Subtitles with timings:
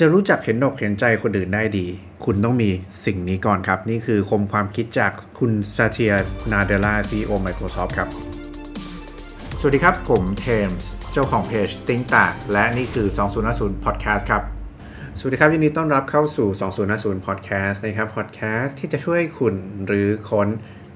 [0.00, 1.86] จะรู้จักเห็นอกเห็นใจคนอื่นได้ดี
[2.24, 2.70] คุณต้องมี
[3.04, 6.12] สิ่งนี้ก่อนครับ นี่คือคมความคิดจากคุณซาเทีย
[6.52, 8.08] นาเดล่าซีโอ Microsoft ครับ
[9.60, 13.06] สวัสดีครับ ผมเทมส์เจ้าของเพจ Think ต่างและนี่คือ
[13.46, 14.42] 2050 Podcast ครับ
[15.18, 16.48] สวัสดีครับยินดีต้อนรับเข้าสู่
[17.20, 20.48] 2050 Podcast นะครับ Podcast ที่จะช่วยคุณรื้อค้น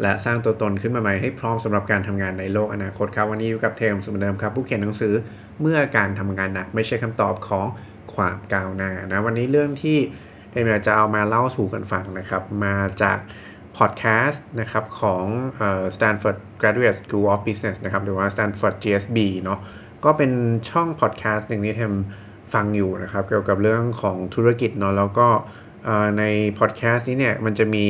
[0.02, 5.14] และสร้างตัวตนขึ้นมาใหม่ให้พร้อมสำหรับการทำงานในโลกอนาคตครับ วันนี้อยู่กับเทมส์เหมือนเดิมครับ ผู้เขียนหนังสือ
[5.60, 7.66] เมื่อการทำงานหนักไม่ใช่คำตอบของ
[8.14, 9.98] ความก้าวหน้านะวันนี้เรื่องที่
[10.50, 13.18] เทมอยากจะเอามาเล่าสู่กันฟังนะครับ มาจาก
[13.76, 15.25] พอดแคสต์นะครับของ
[15.96, 19.58] Stanford Graduate School of Business นะครับหรือว่า Stanford GSB เนาะ
[20.04, 20.31] ก็เป็น
[20.71, 21.93] ช่องพอดแคสต์หนึ่งที่เทม
[22.54, 25.29] ฟังอยู่นะครับ เกี่ยวกับเรื่องของธุรกิจเนาะแล้วก็
[26.18, 26.25] ใน
[26.59, 27.86] พอดแคสต์นี้เนี่ยมันจะมี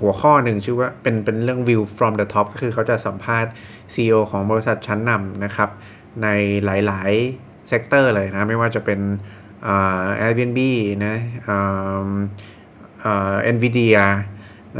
[0.00, 3.50] หัวข้อหนึ่งชื่อว่าเป็นเป็นเรื่อง view from the top ก็คือเขาจะสัมภาษณ์
[3.92, 5.70] CEO ของบริษัทชั้นนำนะครับ
[6.22, 6.28] ใน
[6.64, 7.12] หลาย
[7.68, 9.00] sector เลยนะ ไม่ว่าจะเป็น
[9.66, 10.60] อ่า Airbnb
[11.06, 11.16] นะ
[11.48, 12.08] อ่า
[13.04, 13.98] อ่า Nvidia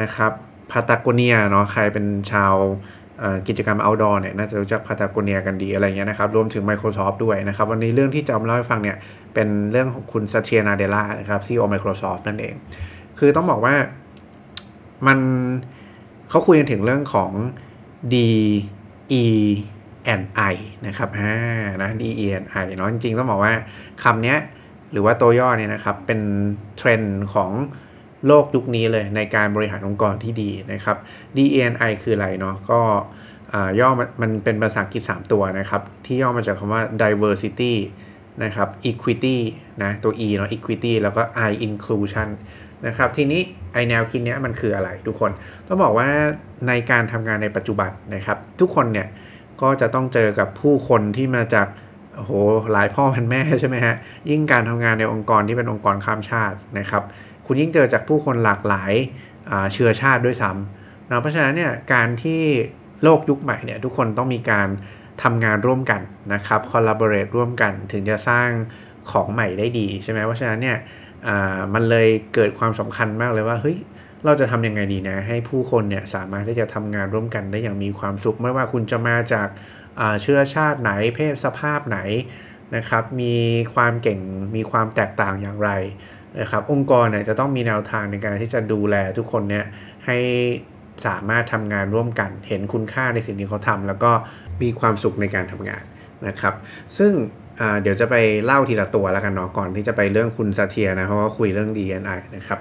[0.00, 0.32] นะครับ
[0.72, 2.54] Patagonia เนาะใครเป็นชาว
[3.48, 8.96] กิจกรรม outdoor เนี่ยน่าจะรู้จัก Patagonia กันดีอะไรเงี้ยนะครับรวมถึง Microsoft ด้วยนะครับ วันนี้เรื่องที่จะมาเล่าให้ฟังเนี่ย
[9.34, 12.54] เป็นเรื่องของคุณ Satya Nadella นะครับ CEO Microsoft นั่นเอง
[13.18, 13.74] คือต้องบอกว่า
[15.06, 15.18] มัน
[16.30, 17.30] เขาคุยกันถึงเรื่องของ
[18.12, 18.14] D
[20.12, 20.54] E N I
[20.86, 21.32] นะครับอ่า
[21.82, 23.54] นะ D E N I เนาะจริงๆต้องบอกว่า
[24.02, 24.36] คำนี้
[24.92, 26.20] หรือว่าตัวย่อเนี่ยนะครับ เป็น
[26.76, 27.50] เทรนด์ของ
[28.26, 30.96] โลกยุคนี้เลยในการบริหารองค์กรที่ดีนะครับ
[31.36, 32.80] D E N I คืออะไรเนาะก็
[33.52, 37.74] อ่าย่อมันมันเป็นภาษาอังกฤษ 3 ตัวนะครับ ที่ย่อมาจากคำว่า diversity
[38.44, 39.36] นะครับ equity
[39.82, 42.28] นะตัว E เนาะ equity แล้วก็ I inclusion
[42.86, 43.40] นะครับ ทีนี้
[43.72, 45.30] ไอแนวคิดเนี้ยมันคืออะไรทุกคน
[45.66, 46.08] ต้องบอกว่า
[46.68, 49.08] ในการทำงานในปัจจุบันนะครับ ทุกคนเนี่ย
[49.62, 51.66] ก็จะต้องเจอกับผู้คนที่มาจาก
[52.16, 52.32] โอ้โห
[52.72, 53.94] หลายพ่อพันแม่ใช่ไหมฮะ
[54.30, 57.02] ยิ่งการทำงานในองค์กรที่เป็นองค์กรข้ามชาตินะครับ
[57.46, 58.92] คุณยิ่งเจอจากผู้คนหลากหลาย
[59.72, 62.42] เชื้อชาติด้วยซ้ำนะเพราะฉะนั้นเนี่ยการที่
[63.02, 64.68] โลกยุคใหม่เนี่ยทุกคนต้องมีการ
[65.22, 66.00] ทำงานร่วมกัน
[66.34, 68.48] นะครับ collaborate ร่วมกันถึงจะสร้าง
[69.10, 70.78] ของใหม่ได้ดีใช่ไหมเพราะฉะนั้นเนี่ย
[71.74, 73.76] มันเลยเกิดความสำคัญมากเลยว่าเฮ้ย
[74.24, 79.48] เราจะทำยังไงดีนะ ให้ผู้คนเนี่ยสามารถที่จะทำงานร่วมกันได้อย่างมีความสุข ไม่ว่าคุณจะมาจาก
[80.22, 81.98] เชื้อชาติไหนเพศสภาพไหน
[82.76, 83.34] นะครับ มี
[83.74, 84.20] ความเก่ง
[84.56, 85.70] มีความแตกต่างอย่างไร
[86.40, 89.64] นะครับ องค์กรเนี่ยจะต้องมีแนวทางในการที่จะดูแลทุกคนเนี่ย
[90.06, 90.18] ให้
[91.06, 94.10] สามารถทำงานร่วมกัน เห็นคุณค่าในสิ่งที่เขาทำแล้วก็
[94.62, 95.82] มีความสุขในการทำงาน
[96.26, 96.54] นะครับ
[96.98, 97.12] ซึ่ง
[97.82, 98.14] เดี๋ยวจะไป
[98.44, 102.60] เล่าทีละตัวแล้วกันเนาะก่อนที่จะไปเรื่องคุณซาเทียนะเพราะว่าคุยเรื่อง D&I นะครับ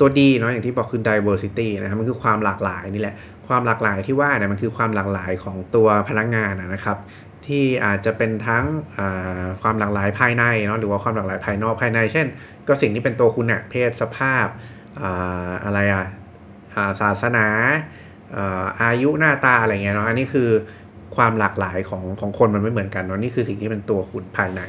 [0.00, 3.14] ตัวดีเนาะอย่างที่บอกคือ diversity นะครับมันคือความหลากหลายนี่แหละ
[3.48, 6.98] ความหลากหลายที่ว่าเนี่ยมันคือความหลากหลายของตัวพนักงานนะครับ
[7.46, 8.64] ที่อาจจะเป็นทั้ง
[9.62, 12.26] ความหลากหลายภายในเนาะหรือว่าความหลากหลายภายนอกภายใน เช่น
[12.68, 14.46] ก็สิ่งที่เป็นตัวคุณเนี่ยเพศสภาพ
[15.02, 17.46] อาอะไรอะาศาสนา
[18.36, 20.48] อาอายุหน้าตาอะไรเงี้ยเนาะอันนี้คือ
[21.16, 24.62] ความหลากหลายของของคนมันไม่เหมือนกันเนาะนี่คือสิ่งที่เป็นตัวคุณภายใน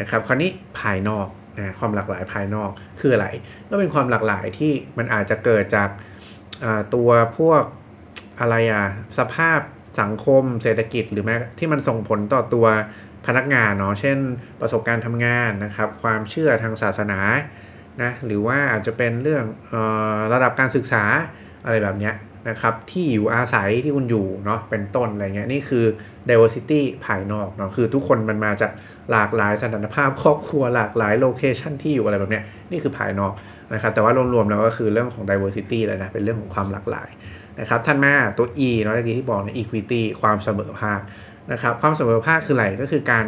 [0.00, 1.26] นะครับ คราวนี้ภายนอก
[1.58, 3.28] นะความหลากหลายภายนอกคืออะไร
[3.70, 5.88] ก็เป็นความหลากหลายที่มันอาจจะเกิดจาก
[6.94, 7.62] ตัวพวก
[8.40, 8.84] อะไรอะ
[9.18, 9.60] สภาพ
[10.00, 12.66] สังคมเศรษฐกิจหรือแม้ที่มันส่งผลต่อตัว
[13.26, 14.18] พนักงานเนาะเช่น
[14.60, 17.20] ประสบการณ์ทำงานนะครับความเชื่อทางศาสนา
[18.02, 19.74] นะหรือว่าอาจจะเป็นเรื่องอ
[20.16, 21.04] อระดับการศึกษา
[21.64, 22.14] อะไรแบบเนี้ย
[22.48, 25.84] นะครับที่อยู่อาศัยที่คุณอยู่เนาะเป็นต้นอะไรเงี้ยนี่คือ
[26.28, 28.72] diversity ภายนอกเนาะคือทุกคนมันมาจาก
[29.10, 33.32] หลากหลายสถานภาพครอบครัวหลากหลายโลเคชันที่อยู่อะไรแบบเนี้ยนี่คือภายนอก
[33.74, 37.08] นะครับแต่ว่ารวมๆแล้วก็คือเรื่องของ diversity เลยนะเป็นเรื่องของความหลากหลาย
[37.60, 41.00] นะครับท่านมาตัว E เนาะเมื่อกี้ที่บอกใน equity ความเสมอภาค
[41.52, 43.26] นะครับความเสมอภาคคืออะไรก็คือการ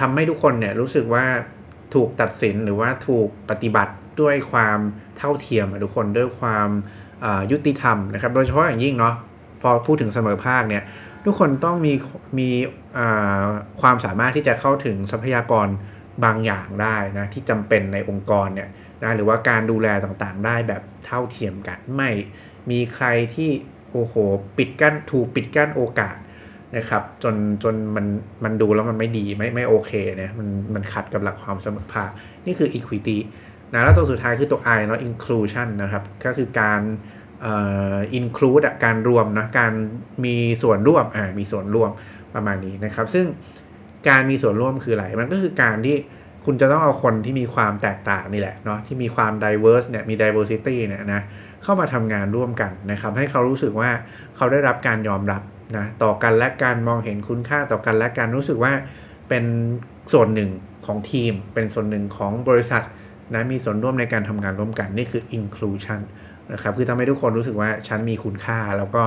[0.00, 1.24] ทำให้ทุกคนเนี่ยรู้สึกว่า
[1.94, 4.78] ถูกตัดสินหรือว่าถูกปฏิบัติด้วยความ
[5.18, 6.68] เท่าเทียมทุกคนด้วยความ
[7.52, 9.14] ยุติธรรมนะครับ โดยเฉพาะอย่างยิ่งเนาะ
[9.62, 10.82] พอพูดถึงเสมอภาคเนี่ย
[11.24, 11.92] ทุกคนต้องมี
[12.38, 12.48] มี
[13.80, 15.68] ความสามารถที่จะเข้าถึงทรัพยากร
[16.24, 18.68] บางอย่างได้นะที่จำเป็นในองค์กรเนี่ย
[19.02, 22.10] นะหรือว่าการดูแลต่างๆ ได้แบบเท่าเทียมกันไม่
[22.70, 23.50] มีใครที่
[23.92, 24.14] โอ้โห
[24.58, 26.16] ปิดกั้นถูกปิดกั้นโอกาส
[26.76, 28.06] นะครับจนจนมัน
[28.44, 32.10] มันดูแล้วมันไม่ดีไม่ไม่โอเคเนี่ยมันมันขัดกับหลักความเสมอภาค
[32.46, 33.18] นี่คือ equity
[33.74, 36.80] นะแล้วตัวสุดท้ายคือตัว I เนาะ inclusion นะครับ ก็คือการ
[37.42, 37.54] เอ่
[37.94, 39.72] อ include การรวมนะการ
[40.24, 41.90] มีส่วนร่วมอ่ามีส่วนร่วม
[42.34, 43.26] ประมาณนี้นะครับ ซึ่ง
[44.08, 45.96] การมีส่วนร่วมคืออะไร มันก็คือการที่
[46.44, 51.22] คุณจะต้องเอาคนที่มีความแตกต่างนี่แหละเนาะที่มีความ diverse เนี่ยมี diversity เนี่ยนะ
[51.62, 53.90] เข้ามาทำงานร่วมกันนะครับ ให้เขารู้สึกว่า
[54.36, 55.42] เขาได้รับการยอมรับ
[55.76, 58.72] นะต่อกันและการมองเห็นคุณค่าต่อกันและการรู้สึกว่า
[59.28, 59.44] เป็น
[60.12, 60.50] ส่วนหนึ่ง
[60.86, 62.82] ของทีม เป็นส่วนหนึ่งของบริษัท
[63.34, 66.00] นะมีส่วนร่วมในการทำงานร่วมกันนี่คือ inclusion
[66.52, 69.02] นะครับคือทำให้ทุกคนรู้สึกว่าฉันมีคุณค่า แล้วก็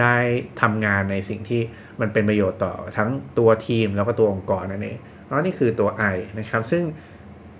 [0.00, 0.16] ได้
[0.62, 1.62] ทำงานในสิ่งที่
[2.00, 6.82] มันเป็นประโยชน์ต่อทั้งตัวทีมแล้วก็ตัวองค์กรนั่นเองแล้วนี่คือตัว I นะครับ ซึ่ง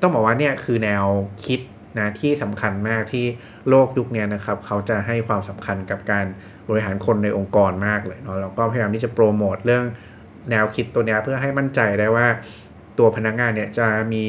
[0.01, 1.05] ต้องบอกว่าเนี่ยคือแนว
[1.45, 1.61] คิด
[1.99, 3.27] นะที่สำคัญมากที่
[3.69, 6.27] โลกยุคนี้นะครับ เขาจะให้ความสำคัญกับการ
[6.69, 9.85] บริหารคนในองค์กรมากเลยเนาะแล้วก็พยายามที่จะโปรโมทเรื่อง
[10.51, 12.27] แนวคิดตัวนี้เพื่อให้มั่นใจได้ว่า
[12.99, 14.23] ตัวพนักงานเนี่ยจะมี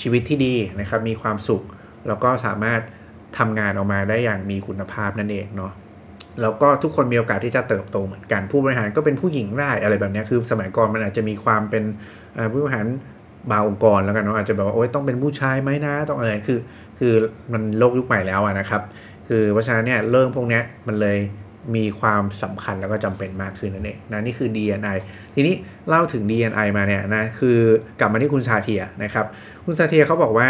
[0.00, 1.62] ชีวิตที่ดีนะครับมีความสุข
[2.08, 2.80] แล้วก็สามารถ
[3.38, 5.72] ทำงานออกมาได้อย่างมีคุณภาพนั่นเองเนาะ
[6.40, 11.84] แล้วก็ทุกคนมีโอกาสที่จะเติบโตเหมือนกัน ผู้บริหารก็เป็นผู้หญิงได้อะไรแบบนี้คือสมัยก่อนมันอาจจะมีความเป็น
[12.52, 12.86] ผู้บริหาร
[13.50, 16.58] บางองค์กรแล้วกันเนาะอาจจะแบบว่าโอ๊ยต้องเป็นผู้ชายไหมนะต้องอะไรคือ
[16.98, 17.12] คือ
[17.52, 18.82] มันโลกยุคใหม่แล้วนะครับ
[19.28, 21.18] คือเพราะฉะนั้นเนี่ยเรื่องพวกนี้มันเลย
[21.74, 24.98] มีความสำคัญแล้วก็จำเป็นมากขึ้นนั่นเองนะนี่คือ DNI
[25.34, 25.54] ทีนี้
[25.88, 27.58] เล่าถึง DNI มาเนี่ยนะคือ
[28.00, 29.26] กลับมาที่คุณซาเทียนะครับ
[29.64, 30.48] คุณซาเทียเขาบอกว่า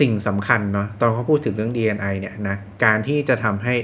[0.00, 3.74] สิ่งสำคัญเนาะตอนเขาพูดถึงเรื่อง DNI เนี่ยนะการที่จะทำให้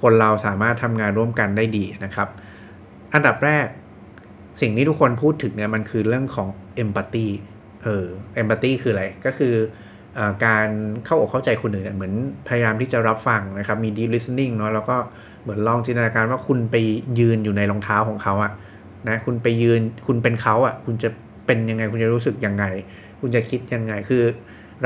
[0.00, 2.28] คนเราสามารถทำงานร่วมกันได้ดีนะครับ
[3.14, 3.66] อันดับแรก
[4.60, 6.48] สิ่งที่ทุกคนพูดถึงเนี่ยมันคือเรื่องของ
[6.82, 7.28] empathy
[7.84, 8.06] เออ
[8.40, 9.54] empathy คืออะไรก็คือ
[10.46, 10.68] การ
[11.04, 12.14] เข้าอกเข้าใจคนอื่นเหมือน
[12.48, 14.96] พยายามที่จะรับฟังนะครับมี deep listening เนาะแล้วก็
[15.48, 16.76] เหมือนลองจินตนาการว่าคุณไป
[17.18, 18.52] ยืนอยู่ในรองเท้าของเขาอะ
[19.08, 21.08] นะคุณไปยืนคุณเป็นเขาอะคุณจะ
[21.46, 22.64] เป็นยังไงคุณจะรู้สึกยังไง
[23.20, 24.22] คุณจะคิดยังไงคือ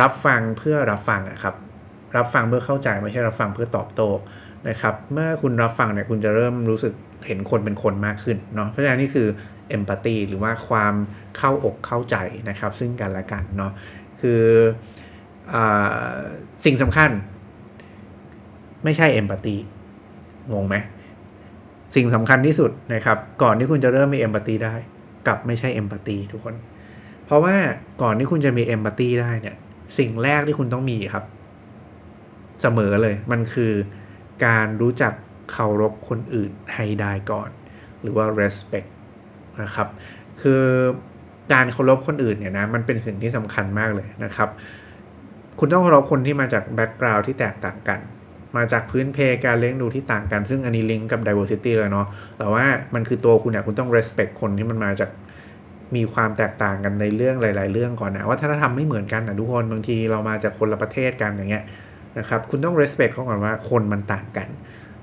[0.00, 1.54] รับฟังเพื่อรับฟังอะครับ
[2.16, 4.08] รับฟังเพื่อเข้าใจไม่ใช่รับฟังเพื่อตอบโต้
[4.68, 6.92] นะครับ เมื่อคุณรับฟังเนี่ยคุณจะเริ่มรู้สึก
[7.26, 9.28] เห็นคนเป็นคนมากขึ้นเนาะเพราะฉะนั้นนี่คือ
[9.68, 10.94] เอมพัตตีหรือว่าความ
[11.36, 12.16] เข้าอกเข้าใจ
[12.48, 13.72] นะครับ ซึ่งกันและกันเนาะ
[14.20, 14.42] คือ
[15.52, 15.54] อ
[16.64, 17.10] สิ่งสำคัญ
[18.84, 19.56] ไม่ใช่เอมพัตตี
[20.52, 20.76] งงไหม
[21.94, 24.74] สิ่งสำคัญที่สุดนะครับ ก่อนที่คุณจะเริ่มมีเอมพัตตีได้
[25.26, 26.54] กับไม่ใช่เอมพัตตีทุกคน
[27.26, 27.54] เพราะว่า
[28.02, 29.56] ก่อนที่คุณจะมีเอมพัตตีได้เนี่ย
[29.98, 31.24] สิ่งแรกที่คุณต้องมีครับ
[32.62, 33.72] เสมอเลยมันคือ
[34.46, 35.12] การรู้จัก
[35.52, 37.50] เคารพคนอื่นให้ได้ก่อน
[38.02, 38.88] หรือว่า respect
[39.62, 39.88] นะครับ
[40.42, 40.62] คือ
[41.52, 44.48] การเคารพคนอื่นเนี่ยนะมันเป็นสิ่งที่สำคัญมากเลยนะครับ
[45.58, 48.00] คุณต้องเคารพคนที่มาจาก background ที่แตกต่างกัน
[48.56, 52.06] มาจากพื้นเพการเลี้ยงดูที่ต่างกัน ซึ่งอันนี้ลิงก์กับ diversity เลยเนาะ
[52.38, 52.64] แต่ว่า
[52.94, 55.10] มันคือตัวคุณเนี่ยคุณต้อง respect คนที่มันมาจาก
[55.96, 61.64] มีความแตกต่างกันในเรื่องหลาย ๆ เรื่องก่อนนะว่าถ้าทำไม่เหมือนกันนะทุกคนบางทีเรามาจากคนละประเทศกันอย่างเงี้ย
[62.18, 64.48] นะครับคุณต้อง respect เขาก่อนว่าคนมันต่างกัน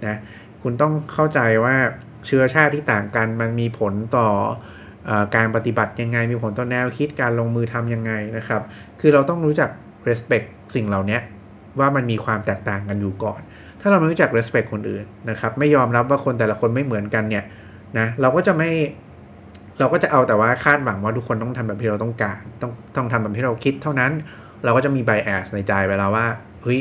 [0.05, 0.17] นะ
[0.63, 1.75] คุณต้องเข้าใจว่า
[2.27, 4.27] เชื้อชาติที่ต่างกันมันมีผลต่อ
[5.09, 8.61] อการปฏิบัติยังไง มีผลต่อแนวคิดการลงมือทํำยังไงนะครับ
[8.99, 9.69] คือเราต้องรู้จัก
[10.09, 11.19] respect สิ่งเหล่านี้
[11.79, 13.41] ว่ามันมีความแตกต่างกันอยู่ก่อน
[13.81, 17.43] ถ้าเราไม่รู้จัก respect คนอื่นนะครับไม่ยอมรับว่าคนแต่ละคนไม่เหมือนกันเนี่ย
[17.97, 18.69] นะเราก็จะไม่
[19.79, 24.11] เราก็จะเอาแต่ว่าคาดหวังว่าทุกคนต้องทำแบบที่เราต้องการ ต้องต้องทำแบบที่เราคิดเท่านั้น
[24.63, 26.25] เราก็จะมี bias ในใจไปแล้วว่า
[26.63, 26.79] เฮ้ย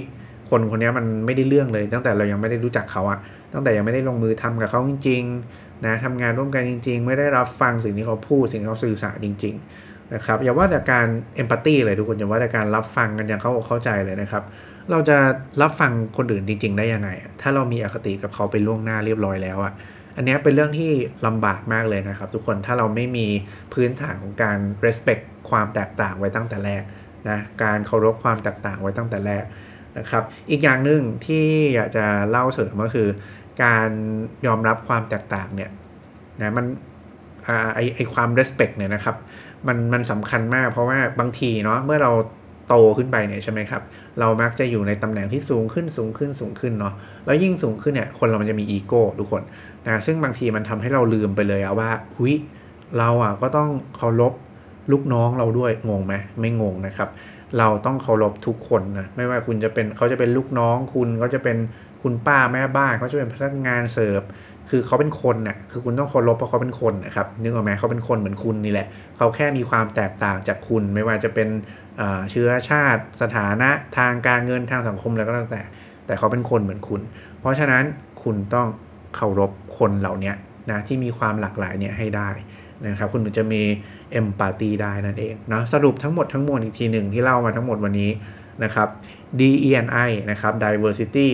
[0.50, 3.18] คนคนนี้มันไม่ได้เรื่องเลย ตั้งแต่เรายังไม่ได้รู้จักเขาอะ
[3.52, 9.54] ตั้งแต่ยังไม่ได้ลงมือทำกับเขาจริงๆนะทำงานร่วมกันจริง ๆ ไม่ได้รับฟังสิ่งที่เขาพูดสิ่งที่เขาสื่อสารจริง
[9.84, 11.06] ๆ นะครับอย่าว่าแต่การ
[11.36, 14.42] เอมพัตตีเลยทุกคนอย่าว่าแต่การรับฟังกันอย่างเขาเข้าใจเลยนะครับ
[14.90, 15.18] เราจะ
[15.62, 19.72] รับฟังคนอื่นจริง ๆ ได้ยังไง ถ้าเรามีอคติกับเขาไปล่วงหน้าเรียบร้อยแล้วอะ
[20.16, 20.90] อันนี้เป็นเรื่องที่
[21.26, 23.26] ลำบากมากเลยนะครับ ทุกคนถ้าเราไม่มี
[23.74, 26.82] พื้นฐานของการ respect ความแตกต่างไว้ตั้งแต่แรก
[27.28, 29.44] นะการเคารพความแตกต่างไว้ตั้งแต่แรก
[29.98, 33.08] นะครับ อีกอย่างหนึ่งที่อยากจะเล่าเสริมก็คือ
[33.62, 33.88] การ
[34.46, 35.70] ยอมรับความแตกต่างเนี่ย
[36.40, 36.66] นะมัน
[37.74, 39.16] ไอไอความ respect เนี่ยนะครับ
[39.66, 42.12] มันมันสำคัญมากเพราะว่าบางทีเนาะเมื่อเรา
[42.68, 43.82] โตขึ้นไปเนี่ยใช่ไหมครับ
[44.20, 46.94] เรามักจะอยู่ในตำแหน่งที่สูงขึ้นสูงขึ้นสูงขึ้นเนาะ
[47.26, 49.42] แล้วยิ่งสูงขึ้นเนี่ยคนเรามันจะมีอีโก้ทุกคน
[49.86, 52.34] นะซึ่งบางทีมันทำให้เราลืมไปเลยอะว่าหุย
[52.98, 54.32] เราอะก็ต้องเคารพ
[54.92, 57.08] ลูกน้องเราด้วยงงไหมไม่งงนะครับ
[57.58, 61.56] เราต้องเคารพทุกคนนะไม่ว่าคุณจะเป็นเขาจะเป็นลูกน้อง คุณเขาจะเป็น
[62.02, 64.22] คุณป้าแม่บ้านเขาจะเป็นพนักงานเสิร์ฟ
[64.70, 71.48] คือเขาเป็นคนน่ะคือคุณต้องเคารพเพราะเขาเป็นคนนะครับนึกออกไหมเขาเป็นคนเหมือนคุณนี่แหละ เขาแค่มีความแตกต่างจากคุณ ไม่ว่าจะเป็น
[72.30, 75.62] เชื้อชาติสถานะทางการเงินทางสังคมอะไรก็แล้วแต่
[76.06, 77.00] แต่เขาเป็นคนเหมือนคุณ
[77.40, 77.84] เพราะฉะนั้น
[78.22, 78.66] คุณต้อง
[79.14, 80.32] เคารพคนเหล่านี้
[80.70, 82.30] นะที่มีความหลากหลายเนี่ยให้ได้
[82.86, 83.62] นะครับคุณจะมี
[84.12, 88.10] เอมพัตตีได้นั่นเองเนาะสรุปทั้งหมดทั้งมวลอีกทีหนึ่งที่เล่ามาทั้งหมดวันนี้
[88.64, 88.88] นะครับ
[89.40, 91.28] DEI นะครับ diversity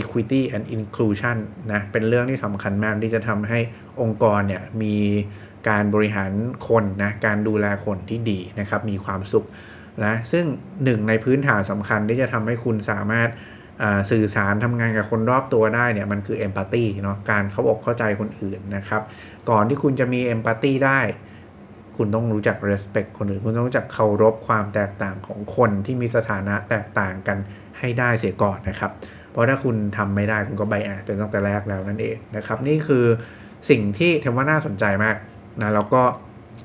[0.00, 1.36] equity and inclusion
[1.72, 3.58] นะเป็นเรื่องที่สำคัญมากที่จะทำให้
[4.00, 4.96] องค์กรเนี่ยมี
[5.68, 6.30] การบริหาร
[6.68, 9.46] คนนะการดูแลคนที่ดีนะครับมีความสุข
[10.04, 10.44] นะซึ่ง
[10.84, 13.28] หนึ่งในพื้นฐานสำคัญที่จะทำให้คุณสามารถ
[14.10, 19.02] สื่อสารทำงานกับคนรอบตัวได้เนี่ยมันคือเอมพัตตีเนาะการเข้าอกเข้าใจคนอื่นนะครับ
[19.50, 21.00] ก่อนที่คุณจะมีเอมพัตตีได้
[21.96, 27.38] คุณต้องรู้จัก respect คนอื่น คุณต้องรู้จักเคารพความแตกต่างของคนที่มีสถานะแตกต่างกัน
[27.78, 28.90] ให้ได้เสียก่อนนะครับ
[29.30, 33.04] เพราะถ้าคุณทำไม่ได้คุณก็ใบแอดเป็นตั้งแต่แรกแล้วนั่นเองนะครับ นี่คือ
[33.70, 35.16] สิ่งที่เทมว่าน่าสนใจมาก
[35.60, 36.02] นะแล้วก็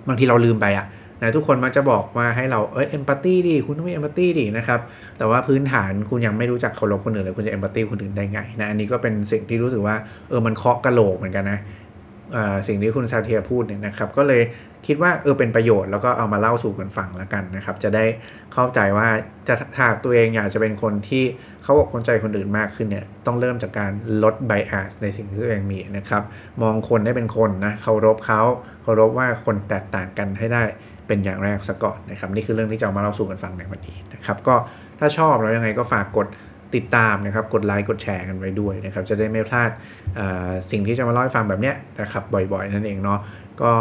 [0.08, 0.86] บางทีเราลืมไปอะ
[1.22, 4.80] นะทุกคนมักจะบอกว่าให้เราเอ้ยเอมพัตตีดิคุณต้องมีเอมพัตตีดินะครับ
[5.18, 9.96] แต่ว่าพื้นฐานคุณยังไม่รู้จักเคารพคนอื่นเลยคุณจะเอมพัตตีคนอื่นได้ไงนะอันนี้ก็เป็นสิ่งที่รู้สึกว่า
[10.30, 11.60] เออมันเคาะกระโหลกเหมือนกันนะ
[12.68, 14.42] สิ่งที่คุณซาเทียพูดเนี่ยนะครับก็เลย
[14.88, 18.06] คิดว่าเออเป็นประโยชน์แล้วก็เอามาเล่าสู่กันฟังแล้วกันนะครับ จะได้
[18.54, 19.08] เข้าใจว่า
[19.48, 21.24] จะถ้าตัวเองอยากจะเป็นคนที่
[21.64, 23.92] เขาอกคนใจคนอื่นมากขึ้นเนี่ยต้องเริ่มจากการ
[24.24, 26.24] ลดไบแอสในสิ่งที่ตัวเองมีนะครับ
[26.62, 28.42] มองคนได้เป็นคนนะเคารพเขา
[28.84, 30.64] เคารพว่าคนแตกต่างกันให้ได้
[31.12, 34.56] เป็นอย่างแรกซะก่อนนะครับนี่คือเรื่องที่จะเอามาเล่าสู่กันฟังในวันนี้นะครับก็
[35.00, 36.28] ถ้าชอบแล้วยังไงก็ฝากกด
[36.76, 39.70] ติดตามนะครับกดไลค์กดแชร์กันไว้ด้วยนะครับจะได้ไม่พลาด
[40.72, 43.20] สิ่งที่จะมาเล่าให้ฟังแบบเนี้ยนะครับบ่อยๆ นั่นเองเนาะ
[43.62, 43.72] ก็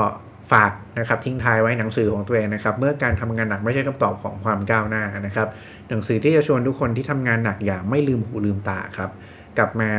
[0.52, 5.48] ฝากนะครับทิ้งท้ายไว้หนังสือของตัวเองนะครับเมื่อการทำงานหนักไม่ใช่คำตอบของความก้าวหน้านะครับ
[5.88, 9.10] หนังสือที่จะชวนทุกคนที่ทำงานหนักอย่างไม่ลืมหูลืมตาครับ
[9.58, 9.90] กลับมา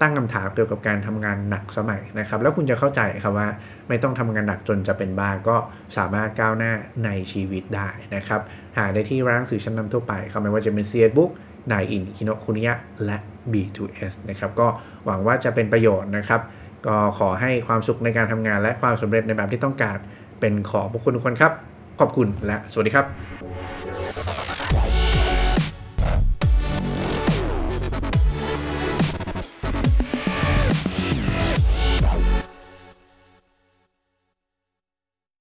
[0.00, 3.48] ตั้งคำถามเกี่ยวกับการทำงานหนักสมัยนะครับ แล้วคุณจะเข้าใจครับว่า
[3.88, 5.56] ไม่ต้องทำงานหนักจนจะเป็นบ้าก็
[5.96, 6.72] สามารถก้าวหน้า
[7.04, 8.40] ในชีวิตได้นะครับ
[8.76, 11.30] หาได้ที่ร้านสื่อชั้นนำทั่วไปครับไม่ว่าจะเป็นเซียบุ๊ก
[11.72, 13.18] นายอินคิโนคุนิยะและ
[13.52, 14.66] B2S นะครับก็
[15.06, 16.40] หวังว่าจะเป็นประโยชน์นะครับ
[16.86, 19.98] ก็ขอให้ความสุขในการทำงานและความสำเร็จในแบบที่ต้องการ
[20.40, 21.52] เป็นของพวกคุณทุกคนครับ
[22.00, 23.79] ขอบคุณและสวัสดีครับ